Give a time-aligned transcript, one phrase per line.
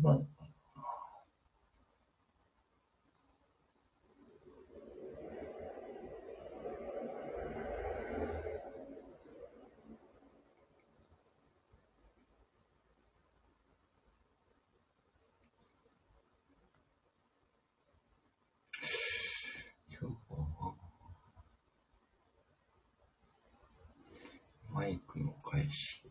[0.00, 0.26] うなのか
[20.00, 20.74] 今日は
[24.72, 26.09] マイクの返し。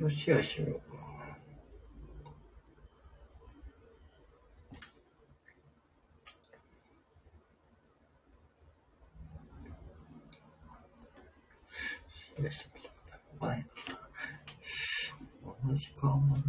[0.00, 0.80] 今日シェアしよな。
[12.08, 12.94] シェアしてみたこ
[13.40, 13.66] とないな。
[15.68, 16.42] 同じ顔もな。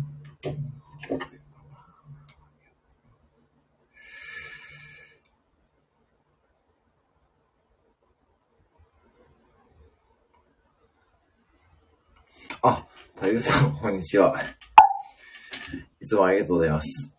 [12.63, 12.85] あ、
[13.21, 14.35] 太陽さん、こんにちは。
[15.99, 17.13] いつもありがとうございます。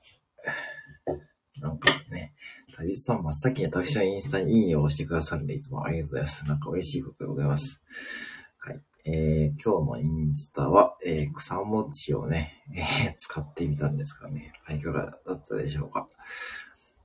[1.60, 2.34] なんかね、
[2.72, 6.44] 太陽さん、真っ先に私のインスタにいいねを押してくださるんで、いつもありがとうございます。
[6.48, 7.80] なんか嬉しいことでございます。
[8.58, 8.80] はい。
[9.04, 16.08] えー、今日のインスタは、えー、草餅をね、 えー、使ってみたんですがね、はい、いかがだったでしょうか。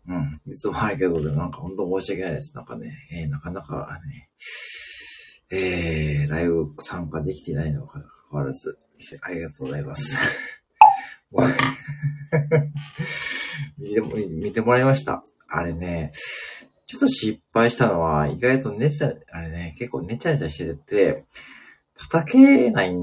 [0.08, 0.42] うん。
[0.52, 1.38] いつもありがとうございます。
[1.38, 2.56] なんか本当申し訳ないです。
[2.56, 4.32] なんかね、えー、なかなかね、
[5.50, 8.78] えー、ライブ参加できていないのかかわらず、
[9.22, 10.18] ありがとうございます。
[13.78, 15.24] 見ても、見てもらいました。
[15.48, 16.12] あれね、
[16.86, 21.26] ちょっと失敗したのは、意外と寝ちゃ、あれね、結構寝ちゃ寝ちゃしてて、
[21.98, 22.96] 叩けない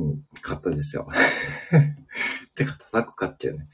[0.43, 1.09] かったですよ。
[2.55, 3.69] てか、叩くかっていうね。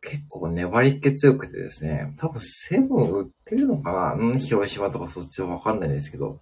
[0.00, 6.40] 結構粘り気強くてですね、多分セブン売ってるのかな、広島とかそっちはわかんないですけど、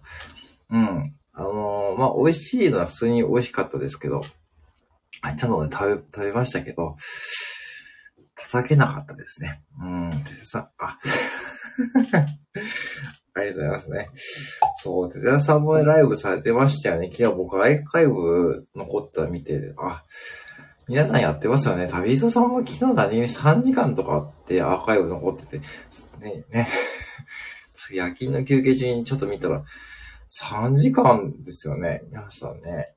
[0.69, 1.15] うん。
[1.37, 4.21] あのーまあ、美味しいのは普通に美味しかったですけど、
[5.21, 6.95] あちゃんとね、食べ、食べましたけど、
[8.35, 9.61] 叩けなかったですね。
[9.81, 10.97] うん、てつさん、あ、
[13.33, 14.09] ありがとうございますね。
[14.77, 17.09] そう、てつさんもライブされてましたよね。
[17.11, 20.03] 昨日僕アーカイブ残った見て、あ、
[20.87, 21.87] 皆さんやってますよね。
[21.87, 25.57] 旅人さんも昨日何3時間とかあってアーカイブ残ってて、
[26.19, 26.67] ね、ね。
[27.91, 29.63] 夜勤の休憩中にちょっと見たら、
[30.29, 32.01] 3時間ですよね。
[32.09, 32.93] 皆さんね。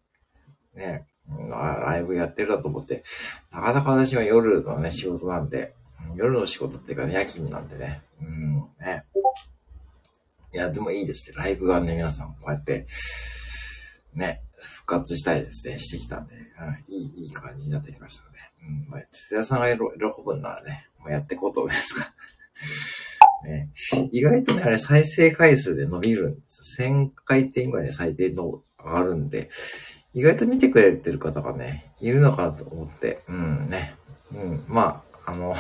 [0.75, 1.06] ね。
[1.50, 3.05] ライブやってるだと思って。
[3.53, 5.75] なかなか私は夜のね、仕事なんで。
[6.16, 8.03] 夜の仕事っていうかね、夜勤なんでね。
[8.21, 9.05] うん、ね。
[10.55, 11.37] いや、でもいいですね。
[11.37, 12.87] ライブがね、皆さんこうやって、
[14.15, 15.78] ね、復活したいですね。
[15.78, 16.34] してきたんで。
[16.34, 18.31] うん、いい、いい感じになってきましたね。
[18.62, 19.78] うん、まあ、哲也さんが喜
[20.25, 22.06] ぶんならね、もうやっていこうと思いますが。
[23.44, 23.71] ね、
[24.12, 26.88] 意外とね、あれ再生回数で伸びるんですよ。
[26.88, 29.49] 1000回転ぐらいで最低の上がるんで、
[30.15, 33.94] 意外と見てくれてる方がね、いるのかなと思って、うんね。
[34.32, 35.54] うん、まあ、あの、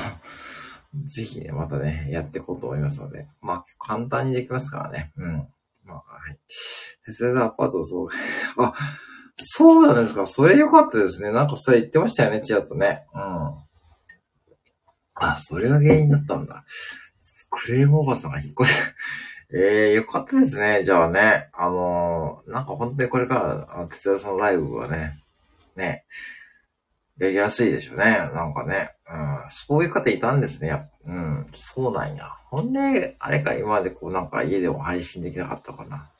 [1.04, 5.12] ぜひね、またね、やっていこうと思いますので、まあ、簡単にできますからね。
[5.16, 5.46] うん。
[5.84, 6.38] まあ、はい。
[7.04, 8.08] 鉄道アパート、そう。
[8.56, 8.72] あ、
[9.36, 10.26] そうなんですか。
[10.26, 11.30] それ良かったですね。
[11.30, 13.06] なんかそれ言ってましたよね、ちらっとね。
[13.14, 13.20] うん。
[15.14, 16.64] あ、それが原因だったんだ。
[17.50, 18.76] クレームおばさんが引っ越し、
[19.52, 20.84] え えー、よかったですね。
[20.84, 25.22] じゃあね、あのーなんか本当にこれから、あ、哲也さんのライブはね、
[25.76, 26.04] ね、
[27.18, 28.04] やりやすいでしょうね。
[28.04, 30.88] なんかね、うん、そういう方いたんですね。
[31.04, 32.26] うん、そうなんや。
[32.46, 36.10] ほんで、あれか、今までこうなんか家でも配信できなかったかな。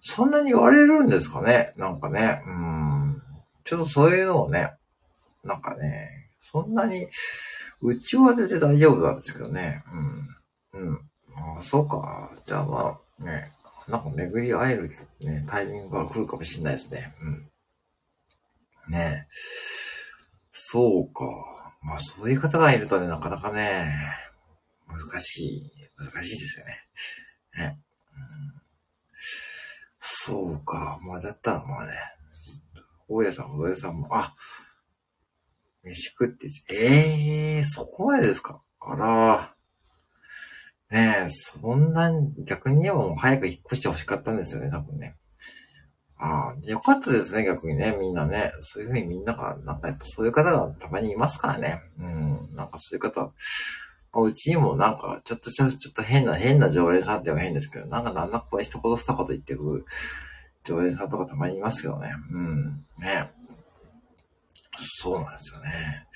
[0.00, 3.22] そんなに言われるんですかねなんかね、うん、
[3.64, 4.72] ちょっとそういうのをね、
[5.44, 7.08] なんかね、そんなに、
[7.80, 9.82] うちは全然大丈夫なんですけどね。
[9.92, 10.28] うん。
[10.78, 10.94] うん。
[11.34, 12.30] ああ、そうか。
[12.46, 13.52] じゃあまあ、ね、
[13.88, 14.90] なんか巡り会える、
[15.20, 17.14] ね、タイミングが来るかもしれないですね。
[17.20, 17.50] うん。
[18.90, 19.28] ねえ。
[20.52, 21.24] そうか。
[21.82, 23.90] まあそういう方がいるとね、なかなかね、
[24.86, 26.88] 難しい、難しいですよね。
[27.56, 27.78] ね。
[30.00, 30.98] そうか。
[31.02, 31.92] まあだったらまあね、
[33.08, 34.34] 大家さんも土屋さんも、あ、
[35.82, 38.60] 飯食って、ええー、そこまでですか？
[38.80, 39.54] あら。
[40.90, 42.10] ねえ、そんな、
[42.46, 45.16] 逆に言えばもう早く引っ越してほしかったんですよね、多分ね。
[46.16, 48.52] ああ、よかったですね、逆にね、みんなね。
[48.60, 51.80] そういうふうにみんなが、なんかやっぱそういう方がたまにいますからね。
[51.98, 53.32] うん、なんかそういう方、ま
[54.12, 59.84] あうちにもなんか、ちょっとした、ちょっと変な、変な常連さんっては変ですけど、なんかなんだこれ一言二言言ってる
[60.64, 62.12] 常連さんとかたまにいますけどね。
[62.32, 63.30] うん、ね。
[64.78, 66.06] そうなんですよね。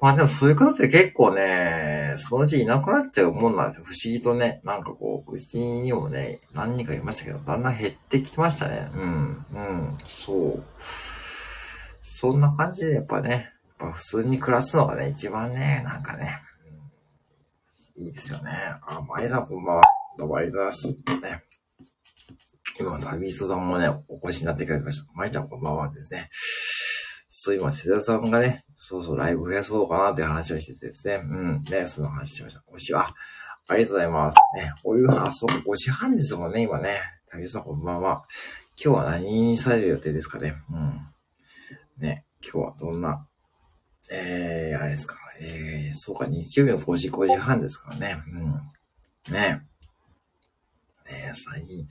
[0.00, 3.84] まあでもそういう方って結構ね、そのうちいなくなっちゃうもんなんですよ。
[3.86, 4.60] 不思議とね。
[4.64, 8.90] なんかこう、うちにもね、何人かいましたけど、だんだん減ってきましたね。
[8.94, 10.62] うん、うん、そう。
[12.02, 16.42] そんな感じでやっぱね、やっぱ普通に暮らすのがね、一番ね、なんかね、
[17.96, 18.50] いいですよね。
[18.86, 19.82] あ、まりさんこんばんは。
[20.18, 21.22] どうもありがとうございます。
[21.22, 21.44] ね。
[22.78, 25.12] 今、旅人さんもね、お越しになってくれました。
[25.14, 26.28] まりちゃんこんばんはですね。
[27.44, 31.16] そう、今、瀬田さんがね、そうそう、ライブ増やそうかなって話をしててですね。
[31.16, 31.62] うん。
[31.64, 32.64] ね、その話しました。
[32.68, 33.14] おしは、
[33.68, 34.36] ありがとうございます。
[34.56, 37.02] ね、お湯が、あ、そう、5時半ですもんね、今ね。
[37.30, 38.24] 旅さんこんばんは。
[38.82, 40.54] 今日は何にされる予定ですかね。
[40.70, 41.06] うん。
[41.98, 43.26] ね、今日はどんな、
[44.10, 45.18] えー、あれですか。
[45.38, 48.22] えー、そうか、日曜日の5時、5時半ですからね。
[48.26, 49.34] うん。
[49.34, 49.60] ね。
[51.04, 51.86] ね最近、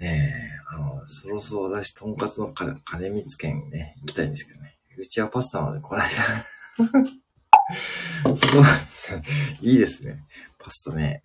[0.00, 4.78] ねえ、あの、そろそろ私、とんかつの金光県ね、行きたいんですけどね。
[4.96, 6.08] うちはパスタなので、この間
[8.34, 8.62] そう、
[9.60, 10.24] いいですね。
[10.58, 11.22] パスタね。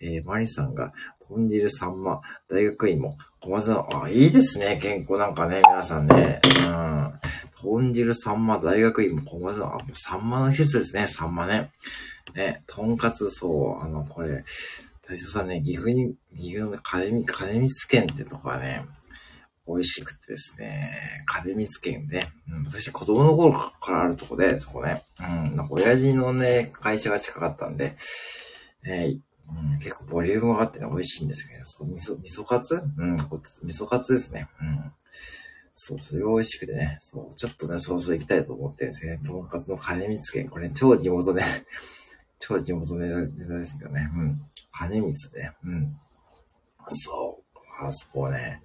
[0.00, 4.78] うん、えー、マリさんが、豚汁サンマ、大学院も、小松菜、あ、いいですね。
[4.80, 6.40] 健康なんかね、皆さんね。
[6.66, 7.12] うん。
[7.62, 11.72] 豚汁サンマ、大学院も小松菜、あ、もうサンマの季節ですね、サンマね。
[12.34, 14.44] ね、とんかつ、そう、あの、これ、
[15.12, 18.86] 大将さね、岐阜に、岐阜の金光、金光県ってとこはね、
[19.68, 20.90] 美味しくてですね、
[21.26, 27.94] 金光県ね、うん、私子供の頃からあるとこで、そこね、うん、なんか親父のね、会社が近かったんで、
[28.84, 29.18] ね、
[29.74, 32.82] うん、結構ボリュームがあってね、美味しいんですけど、そう、味噌、味噌カツ？
[32.96, 34.48] うん、こ味噌カツですね。
[34.62, 34.92] うん。
[35.74, 39.20] そう、それ美味しくてね、そう、ちょっとね、そうそう行きたいと思ってるんですね。
[39.22, 41.42] とんかつの金光県、これ、ね、超地元で、
[42.40, 44.10] 超地元ネタネタですけどね。
[44.16, 44.42] うん。
[44.72, 45.52] 金光ね。
[45.64, 45.96] うん。
[46.88, 47.42] そう。
[47.84, 48.62] あそこね、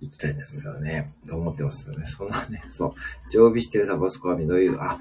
[0.00, 1.14] 行きたいんですよね。
[1.26, 2.04] と思ってますよね。
[2.04, 2.94] そんなね、そう。
[3.30, 4.82] 常備してるタバスコは緑色。
[4.82, 4.98] あ、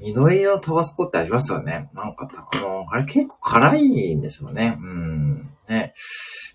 [0.00, 1.90] 緑色のタバスコってありますよね。
[1.94, 4.78] なんか、あの、あれ結構辛いんですよね。
[4.80, 5.50] うん。
[5.68, 5.94] ね。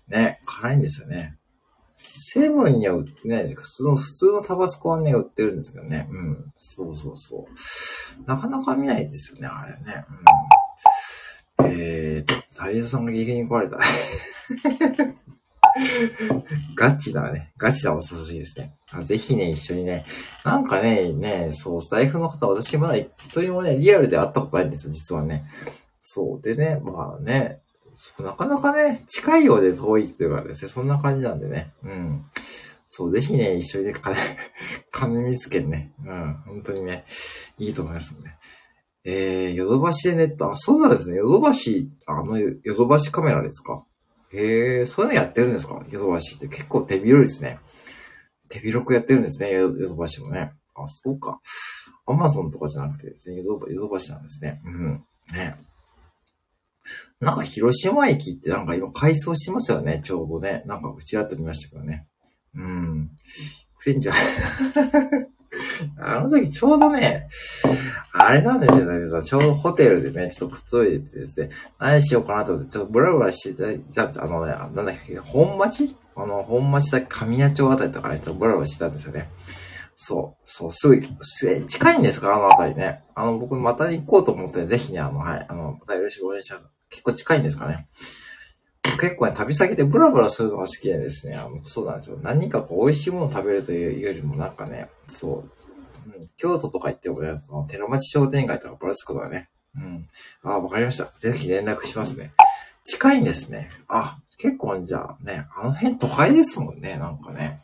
[0.08, 1.38] ね、辛いんですよね。
[1.96, 6.06] セブンには売ってないです普通の、普通のタバスコはね、売ってるんですけどね。
[6.10, 6.52] うん。
[6.56, 8.24] そうそうそう。
[8.26, 10.04] なかなか見ないですよね、あれね。
[10.08, 10.16] うん。
[11.70, 13.78] えーと、タイさんが岐阜に来られた。
[16.74, 17.52] ガチだね。
[17.56, 19.02] ガチだお誘いですねあ。
[19.02, 20.04] ぜひね、一緒にね。
[20.44, 25.44] なんかね、ね、そう、スタイフの方、私まだ一人もね、リアルで会ったことないんですよ、実はね。
[26.00, 26.40] そう。
[26.40, 27.60] でね、まあね、
[28.20, 31.72] なかなかね、近いようで遠いっていうかですね、そんな感じなんでね。
[31.82, 32.24] うん。
[32.86, 34.16] そう、ぜひね、一緒にね、金、
[34.90, 35.92] 金見つけね。
[36.04, 36.34] うん。
[36.46, 37.04] 本当にね、
[37.58, 38.30] いいと思いますんで。
[39.10, 41.16] えー、ヨドバシでネット、あ、そうなんですね。
[41.16, 43.86] ヨドバシ、あの、ヨドバシカメラですか？
[44.34, 45.82] へえ、そういうのやってるんですか？
[45.90, 47.58] ヨドバシって結構手広いですね。
[48.50, 50.52] 手広くやってるんですね、ヨドバシもね。
[50.74, 51.40] あ、そうか。
[52.06, 54.60] アマゾンとかじゃなくてですね、ヨドバシなんですね。
[54.66, 55.02] うん。
[55.32, 55.56] ね。
[57.18, 60.64] なんか広島駅ってなんか今改装してますよね、ちょうどね。
[60.66, 62.06] なんかうちらっと見ましたけどね。
[62.54, 63.10] うん。
[63.78, 64.12] くせんじゃ。
[65.98, 67.28] あの時ちょうどね、
[68.12, 75.94] あれなんですよ、だけどちょうどホテルでね、ちょっとくっついでてですね、何しようかなと思って、ちょっとブラブラしてた、あのね、なんだっけ、本町？
[76.16, 79.28] あの、本町だ神谷町あたりとかね、ちょっとブラブラしてたんですよね。
[79.94, 81.00] そう、そう、すぐ、
[81.66, 82.34] 近いんですか？
[82.34, 83.02] あのあたりね。
[83.14, 86.64] あの、僕また行こうと思って、ぜひね、あの、はい、あの、またよろしくお願いします。
[86.90, 87.88] 結構近いんですかね。
[89.00, 92.18] 結構ね、旅先でブラブラするのが好きでですね、あの、そうなんですよ。
[92.22, 95.44] 何かこう、美味しいものを食べるというよりも、なんかね、そ
[96.06, 100.06] う、うん、京都とか行ってもね、その、寺町商店街とかぶらつくことはね、うん。
[100.42, 101.04] あ、わかりました。
[101.18, 102.32] ぜひ連絡しますね。
[102.84, 103.70] 近いんですね。
[103.86, 107.60] あ、結構じゃあね、あの辺都会ですもんね、なんかね。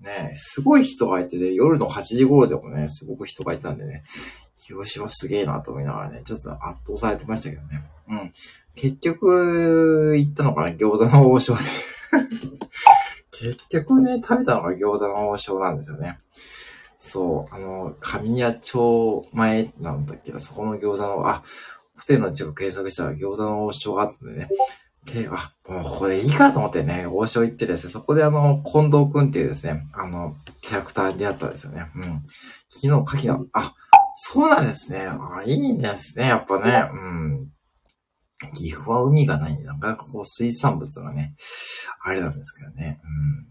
[0.00, 4.04] ねすごい人がいてね、夜の8時頃でもね、すごく人がいたんでね、
[4.58, 7.84] 広島すげえなと思いながらね、ちょっと圧倒されてましたけどね。
[8.08, 8.32] うん。
[8.74, 11.60] 結局、行ったのかな餃子の王将で
[13.30, 16.18] 結局ね、食べたのが餃子の王将なんですよね。
[16.96, 21.42] そう、あの、神谷町前なんだっけど、そこの餃子の、あ、
[21.96, 24.48] ホテルの近く検索したら餃子の王将があったんでね。
[25.04, 31.86] で、あ、もうここでいいかと思ってね、王将行ってですね、そこであの、近藤くんっていうですね、あの、キャラクターに出会ったんですよね。
[31.96, 32.22] うん。
[32.68, 33.74] 昨日、牡蠣の、あ、
[34.20, 35.06] そうなんですね。
[35.06, 36.90] あ、いいですね、やっぱね。
[36.92, 37.52] うん。
[38.52, 41.36] 岐阜は海がないんで、なかなかこう水産物がね、
[42.02, 43.00] あれなんですけどね。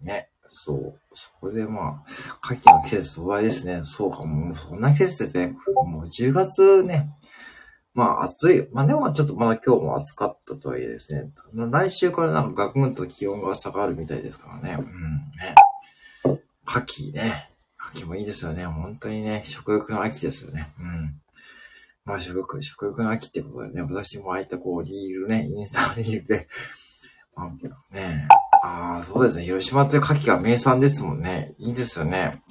[0.01, 0.29] うん、ね。
[0.47, 0.99] そう。
[1.13, 3.81] そこでまあ、牡蠣の季節そばですね。
[3.85, 5.55] そうかも、うそんな季節ですね。
[5.85, 7.15] もう10月ね。
[7.93, 8.67] まあ暑い。
[8.73, 11.31] まあでもちょっとまだ今日も暑かったとはいえですね。
[11.53, 14.77] 来週からなんかガクンと気温が下がるみたいですからね。
[14.77, 14.85] うん、
[15.37, 15.55] ね。
[16.65, 17.49] 牡蠣ね。
[17.93, 18.65] 秋もいいですよね。
[18.65, 20.73] 本当にね、食欲の秋ですよね。
[20.79, 21.21] うん。
[22.05, 26.47] まあ、食欲、食欲の秋ってことでね、私もああいったこう、リールね、インスタリールで、
[27.35, 28.27] まあ、ね
[28.63, 29.43] ああ、そうですね。
[29.43, 31.53] 広島という牡蠣が名産ですもんね。
[31.59, 32.41] いいですよね。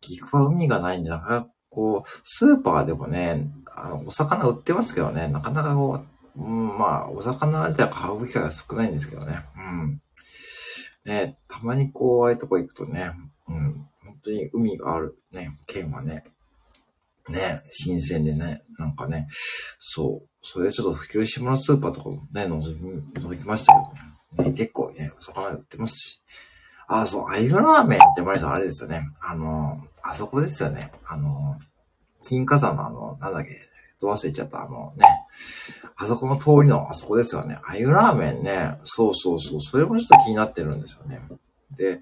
[0.00, 6.00] 岐阜は海がないんで、なかなかこう、スーパーでもね、あのお魚売ってますけどね、なかなかこ
[6.36, 9.44] う、うん、まあ、お魚じゃ買う機会が少ないんですけどね。
[9.56, 10.02] うん。
[11.04, 13.12] ね、たまにこう、ああいうとこ行くとね、
[13.48, 16.24] うん、本当に海があるね、県はね、
[17.28, 19.26] ね、新鮮でね、なんかね、
[19.78, 22.60] そう、それちょっと広島のスーパーとかもね、覗
[23.14, 23.72] き覗きました
[24.36, 26.22] けどね、ね結構ね、魚売ってますし、
[26.88, 29.08] あ、そう、アイルラーメンってマリさんあれですよね。
[29.20, 30.92] あの、あそこですよね。
[31.04, 31.58] あの、
[32.22, 33.50] 金華山のあの、なんだっけ、
[34.00, 35.04] どう忘れちゃった、あのね。
[35.96, 37.58] あそこの通りのあそこですよね。
[37.64, 38.78] アユラーメンね。
[38.84, 39.60] そうそうそう。
[39.60, 41.20] それもちょっと気になってるんですよね。
[41.76, 42.00] で、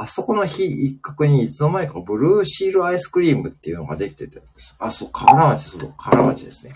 [0.00, 4.40] あそこの日一角にいつの間にかブルーシールアイスクリームっていうのができてて
[4.78, 6.74] あ、そう、河原町、そう、河原町ですね。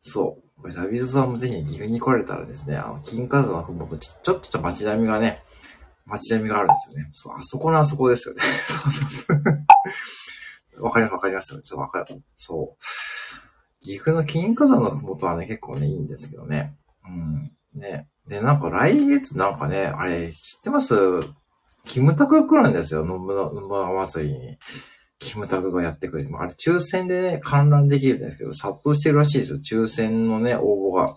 [0.00, 0.60] そう。
[0.60, 5.44] これ、ダビズさんもぜひ岐阜に来られたらですね、あの、金華山のふもと、ちょっとした街並みがね、
[6.04, 7.08] 街並みがあるんですよね。
[7.12, 8.42] そう、あそこのあそこですよね。
[8.66, 9.26] そうそうそ
[10.80, 10.84] う。
[10.84, 11.62] わかります、わかりますよ。
[11.62, 12.22] ちょっとわかる。
[12.34, 13.84] そう。
[13.84, 16.76] 岐阜の金華山のふもとはね、結構ね、いいんですけどね。
[17.06, 17.52] うん。
[17.80, 18.08] ね。
[18.26, 20.94] で、なんか来月なんかね、あれ、知ってます？
[21.84, 23.06] キムタク来るんですよ。
[23.06, 24.58] 信長祭りに。
[25.18, 26.28] キムタクがやってくる。
[26.38, 29.58] あれ、抽選でね、観覧できるんですけど、殺到してるらしいですよ。
[29.58, 31.16] 抽選のね、応募が。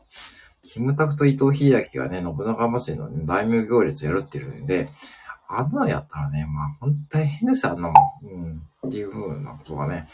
[0.64, 4.90] キムタクと伊藤秀明がね、信長祭りの、ね、大名行列やるっていうんで、
[5.48, 7.94] あんなのやったらね、まあ、ほんと大変ですよ、あんなも
[8.24, 8.26] ん。
[8.26, 8.88] うん。
[8.88, 10.08] っていうふうなことがね、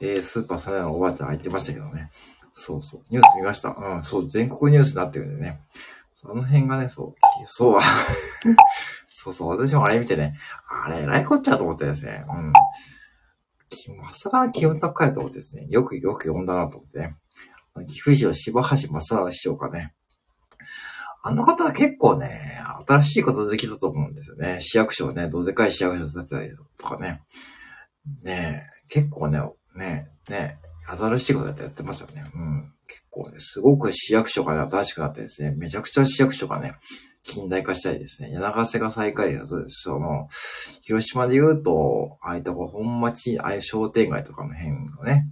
[0.00, 2.10] えー、スーパーサネのおばあちゃん入ってましたけどね。
[2.52, 3.02] そうそう。
[3.10, 3.70] ニュース見ました。
[3.70, 5.60] うん、そう、全国ニュースになってるんでね。
[6.20, 7.14] その辺がね、そう、
[7.46, 7.82] そうは、
[9.08, 10.36] そうそう、私もあれ見てね、
[10.68, 12.52] あれ、ライコっちゃと思ってですね、うん。
[13.96, 17.14] まさか気温高いと思ってですね、よくよく読んだなと思ってね。
[17.86, 19.94] 岐阜市の柴橋正直市長かね。
[21.22, 24.58] あの方は結構ね、新しいこと好きだと思うんですよね。
[24.60, 27.22] 市役所ね、どでかい市役所建てたりとかね。
[28.24, 29.40] ねえ結構ね、
[29.76, 30.58] ね、ね、
[30.96, 32.24] 新しいことやってますよね。
[32.34, 32.72] うん。
[32.86, 36.74] 結構ね、すごく市役所が、ね、新しくなってですね、めちゃくちゃ市役所がね、
[37.24, 40.28] 近代化したりですね、柳瀬が再開発、その、
[40.80, 45.28] 広島で言うと、ああいった本町、ああいう商店街とかの辺がね、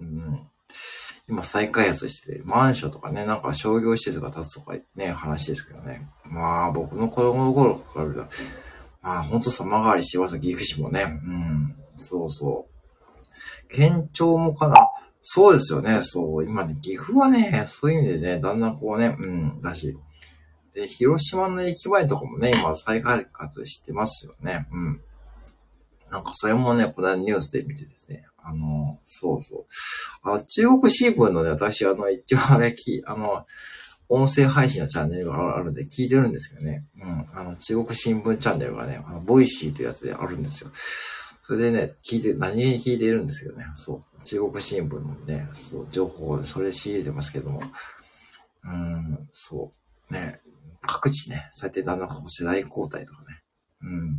[0.00, 0.48] うん。
[1.28, 6.08] 今再開発してて、マンションとかね、なんか商業施設が建つとかね、話ですけどね。
[6.24, 8.28] まあ、僕の子供の頃から、
[9.02, 11.02] まあ、ほんと様変わりしてます岐阜市もね。
[11.02, 11.76] うん。
[11.96, 13.68] そうそう。
[13.68, 14.88] 県庁もかな。
[15.28, 16.02] そうですよね。
[16.02, 16.44] そう。
[16.44, 19.98] 今ね、岐阜はね、そういう意味でね、だんだんこうね、うん、だし。
[20.72, 24.68] で、広島の駅前とかもね、今再開発してますよね。
[24.70, 25.00] うん。
[26.12, 28.24] なんかそれもね、このニュースで見てですね。
[28.38, 29.66] あの、そうそ
[30.24, 30.30] う。
[30.30, 33.46] あ中国新聞のね、私、あの、一応あれ、き、あの、
[34.08, 36.84] 音声配信のチャンネルがあるんで聞いてるんですけどね。
[37.00, 37.26] うん。
[37.34, 40.70] あの、中国新聞チャンネルがね、あの Voicy というやつであるんですよ。
[41.42, 43.66] それでね、聞いて、何に聞いているんですけどね。
[43.74, 44.15] そう。
[44.26, 47.62] 中国新聞のね、そう、情報でそれ仕入れてますけども。
[48.64, 49.72] うん、そ
[50.10, 50.12] う。
[50.12, 50.40] ね、
[50.82, 53.42] 各地ね、そうやってだんだん世代交代とかね。
[53.82, 54.06] うん。
[54.08, 54.16] やっ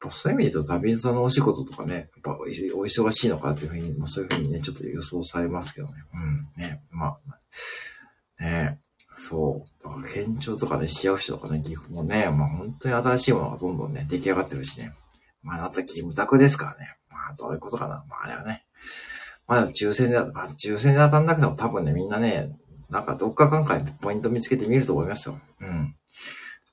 [0.00, 5.94] ぱそういう意味で言うと、ダビンさんのお仕事とかね、やっぱお忙しいのかっていうふうに、まあ、そういうふうにね、ちょっと予想されますけどね。
[6.14, 6.62] うん。
[6.62, 8.80] ね、まあ、ね、
[9.12, 9.84] そう。
[9.84, 14.94] だから県庁とかね、市役所とかね、岐阜もね、まあ本当に新しいものがどんどんね、出来上がってるしね。
[15.42, 16.96] まあ、あなたキムタクですからね。
[17.10, 18.04] まあ、どういうことかな。
[18.08, 18.64] まあ、あれはね。
[19.50, 20.22] まあ、抽選で、あ、
[20.62, 22.56] 抽選で当たんなくても多分ね、みんなね、
[22.88, 25.40] なんかどっかかんかポイント見つけてみると思いますよ。
[25.60, 25.96] うん。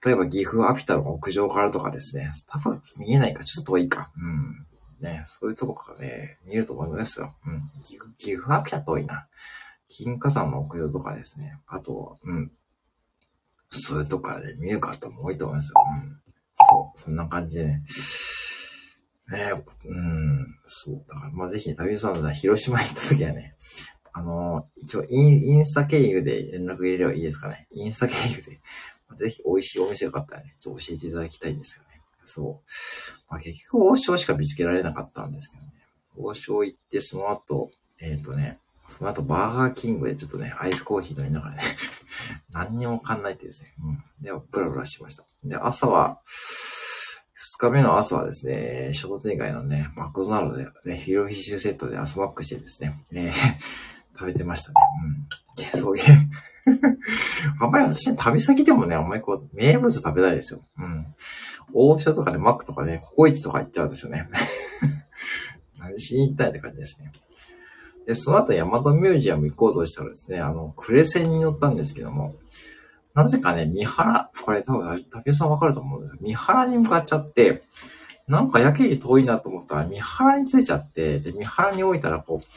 [0.06, 2.32] 例えば岐阜アピタの屋上からとかですね。
[2.48, 4.12] 多分見えないか、ちょっと遠いか。
[4.16, 5.04] うん。
[5.04, 7.36] ね、そういうとこからね、見えると思いますよ。
[7.48, 7.64] うん。
[7.84, 9.26] 岐阜、岐阜アピタ遠いな。
[9.90, 11.58] 金華山の屋上とかですね。
[11.66, 12.52] あと、うん。
[13.72, 15.82] そういうとこからね、見る方も多いと思いますよ。
[15.96, 16.22] うん。
[16.56, 17.84] そう、そんな感じでね。
[19.30, 21.04] ねえうん、そう。
[21.08, 23.56] だから、まあ、ぜひ、旅さんの広島行った時はね、
[24.14, 27.68] あの、一応イン、インスタ経由で連絡入れればいいですかね。
[27.72, 28.62] インスタ経由で、
[29.18, 32.02] ぜひ美味しいお店があったらね、そう教えていただきたいんですよね。
[32.24, 32.72] そう。
[33.30, 35.72] まあ、結局、王将しか見つけられなかったんですけどね。
[36.18, 37.70] 王将行って、その後、
[38.00, 41.64] えっ、ー、とね、その後バーガーキングでちょっとね、アイスコーヒー飲みながらね、
[42.52, 44.04] 何にも考えてですね、うん。
[44.22, 45.26] で、ブラブラしました。
[45.44, 46.22] で、朝は、
[47.58, 53.34] 二日目の朝はですね、商店街のね、マクドナルドで、ね、ヒロフィッシュセットで朝マックしてですね、えー、
[54.14, 54.76] 食べてましたね。
[55.66, 55.82] うん。
[55.82, 56.04] そういう
[57.60, 60.62] あんまり私、旅先でもね、あんまりこう、名物食べないですよ。
[60.78, 61.08] うん。
[61.74, 64.30] 王将とかね、マックとかね、ココイチとか行っちゃうんですよね。
[65.80, 67.12] 何しに行ったんって感じですね。
[68.06, 72.36] で、その後ヤマトミュージアム行こうとしたらですね、あの、クレセンに乗ったんですけども、
[73.18, 77.64] なぜかね、三原、これ多分、竹内さんわかると思うんですけど、三原に向かっちゃって、
[78.28, 82.48] なんかやけに遠いなと思ったら、三原に着いちゃって、で、三原に置いたら、こう、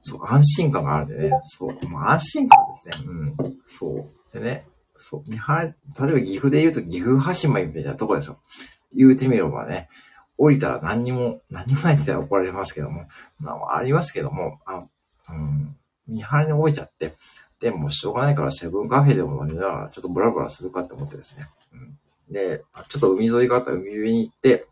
[0.00, 3.06] そう、安心感があるんでね、そう、まあ、安心感ですね。
[3.08, 4.32] うん、そう。
[4.32, 8.38] でね、そう、三原、例えば岐阜で言うと岐阜羽島みたいなとこですよ。
[8.94, 9.88] 言うてみればね、
[10.36, 13.08] 降りたら何にも、何もないって言ったら怒られますけども、
[13.40, 14.84] まあ、ありますけども、あ
[15.28, 15.76] うん、
[16.06, 17.16] 三原に降りちゃって、
[17.60, 21.48] でもしょうがないからセブンカフェでも飲みながらちょっとブラブラするかって思ってですね。
[21.72, 21.98] うん、
[22.32, 24.66] で、ちょっと海沿いがあったら海辺に行って、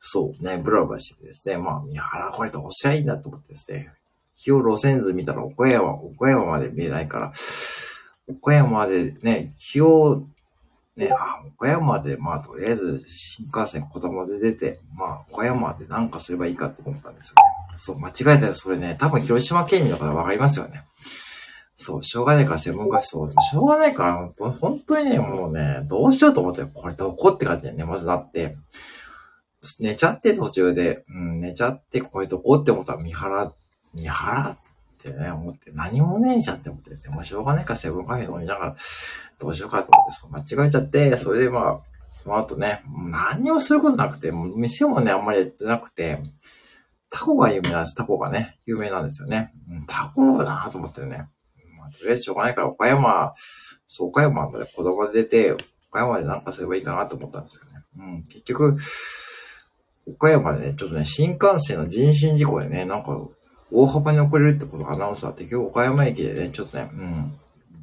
[0.00, 3.92] そうね、ブラブラしてですね、まあ、三原これとおっしゃいいんだと思ってですね、
[4.36, 7.32] 日を路線図見たら岡山、岡山まで見えないから、
[8.28, 10.26] 岡山までね、日を
[10.96, 17.76] ね、あ、岡山で、まあ、とりあえず、新幹線子供で出て、まあ、岡山でなんかすればいいかと思ったんですよね。
[17.76, 20.84] そう、間違えたらそれね、多分広島県民の方わかりますよね。
[21.76, 28.56] そう、しょうがないから専門家そう、しょうがないから、本当にね、もうね、どうしようと思って、これどこって感じでね、まずなって、
[29.80, 33.52] 寝ちゃって途中で、うん、寝ちゃって、これどこって思ったら、三原、
[33.94, 34.58] 三原っ
[35.02, 38.76] てね、思って、何もねえじゃんって思ってで、もうしょうがないからセブンカフェ飲みながら、
[39.38, 41.80] どうしようかと思って、そう間違えちゃって、それでまあ、
[42.12, 46.22] その後ね、何にもすることなくて、もう店もね、あんまりやってなくて、
[47.10, 47.94] タコが有名なんです。
[47.94, 49.52] タコがね、有名なんですよね。
[49.70, 51.28] うん、タコだなと思ってね。
[51.94, 53.32] とりあえずしょうがないから、岡山、
[53.86, 55.52] そう、岡山まで子供で出て、
[55.90, 57.84] 岡山でなんかすればいいかなと思ったんですよね。
[57.96, 58.76] うん、結局、
[60.06, 63.28] 岡山でね、ちょっとね、新幹線の人身事故でね、なんか、
[63.70, 67.32] 大幅に遅れるってことをアナウンスあって、今日岡山駅でね、ちょっとね、うん、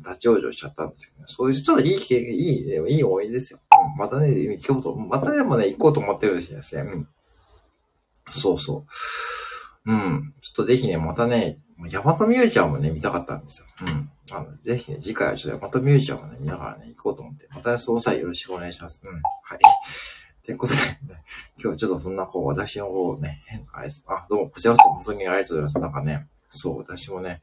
[0.06, 3.60] 立ち往生しちゃったんですけど、ね、そういうちょっといい経験、いい、いい思い出ですよ。
[3.72, 6.84] うん、またね、京都、またでもね、行こうと思ってるしですね。
[6.84, 7.08] うん。
[8.30, 8.86] そうそ
[9.86, 9.91] う。
[9.91, 10.34] うん。
[10.41, 11.58] ちょっとぜひね、またね、
[11.90, 13.68] ヤマトミュージアムね、見たかったんですよ。
[13.88, 14.12] うん。
[14.32, 17.48] あの、ぜひね、次回はちょっとヤマトミュージアムね、見ながらね、行こうと思って。
[17.52, 19.02] また、その際よろしくお願いします。
[19.04, 19.13] うん。
[19.13, 19.20] は
[19.56, 19.60] い。
[20.46, 21.24] ということで、ね、
[21.62, 24.04] 今日ちょっとそんな、こう、私の方をね、変な、あれです。
[24.08, 25.80] あ、どうも、こちらこそ本当にありがとうございます。
[25.80, 27.41] なんかね、そう、私もね、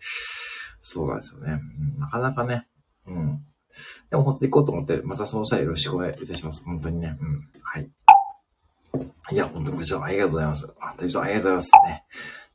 [0.80, 1.60] そうなんですよね。
[1.94, 2.66] うん、なかなかね、
[3.06, 3.44] うん。
[4.10, 6.64] でも、ほっていこうと思って、またその際よろしくお願いいたします。
[6.64, 7.16] 本当にね。
[7.20, 7.50] うん。
[7.62, 7.90] はい。
[9.30, 10.74] いや、本当にこちらありがとうございます。
[10.80, 12.04] あ、大さんありがとうございますね。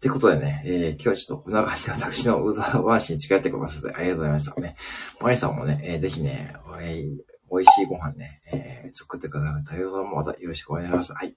[0.03, 4.75] ってことでね、えー、今日はちょっとこんな感じで私のうざ話に近寄ってくださってありがとうございましたね。
[5.21, 7.17] マリさんもね、えー、ぜひね、えー、
[7.49, 11.13] 美味しいご飯ね、えー、作ってくださる太陽さんもまたよろしくお願いします。
[11.13, 11.33] はい。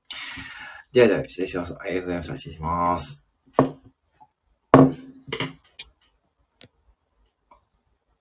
[0.92, 1.76] ではでは、失礼します。
[1.78, 2.38] ありがとうございました。
[2.38, 3.25] 失礼します。